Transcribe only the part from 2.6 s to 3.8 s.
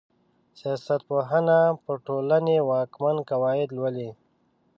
واکمن قواعد